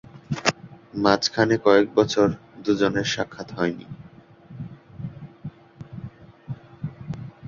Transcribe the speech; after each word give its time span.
মাঝখানে 0.95 1.55
কয়েক 1.65 1.87
বছর 1.95 2.27
দু'জনের 2.63 3.07
সাক্ষাৎ 3.13 3.49
হয়নি। 3.57 3.87